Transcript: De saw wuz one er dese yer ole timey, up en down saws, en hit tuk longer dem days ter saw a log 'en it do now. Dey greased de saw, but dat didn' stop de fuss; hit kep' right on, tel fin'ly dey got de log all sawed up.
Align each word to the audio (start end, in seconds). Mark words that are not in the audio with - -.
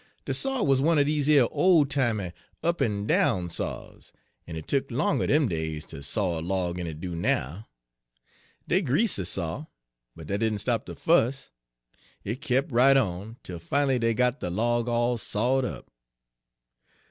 De 0.25 0.33
saw 0.33 0.63
wuz 0.63 0.77
one 0.81 0.97
er 0.97 1.03
dese 1.03 1.27
yer 1.27 1.47
ole 1.51 1.85
timey, 1.85 2.31
up 2.63 2.81
en 2.81 3.05
down 3.05 3.47
saws, 3.47 4.11
en 4.47 4.55
hit 4.55 4.67
tuk 4.67 4.89
longer 4.89 5.27
dem 5.27 5.47
days 5.47 5.85
ter 5.85 6.01
saw 6.01 6.39
a 6.39 6.41
log 6.41 6.79
'en 6.79 6.87
it 6.87 6.99
do 6.99 7.13
now. 7.15 7.67
Dey 8.67 8.81
greased 8.81 9.17
de 9.17 9.25
saw, 9.25 9.65
but 10.15 10.25
dat 10.25 10.39
didn' 10.39 10.57
stop 10.57 10.87
de 10.87 10.95
fuss; 10.95 11.51
hit 12.23 12.41
kep' 12.41 12.71
right 12.71 12.97
on, 12.97 13.37
tel 13.43 13.59
fin'ly 13.59 13.99
dey 13.99 14.15
got 14.15 14.39
de 14.39 14.49
log 14.49 14.89
all 14.89 15.19
sawed 15.19 15.65
up. 15.65 15.91